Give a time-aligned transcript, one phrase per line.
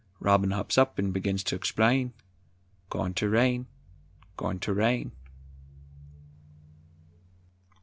[0.19, 2.11] Robin hops on 'n begins ter explain,
[2.89, 3.67] "Goin' ter rain,
[4.35, 5.11] goin' ter rain!"